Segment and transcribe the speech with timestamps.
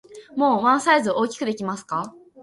[0.35, 2.15] もうワンサイズ大きくできますか？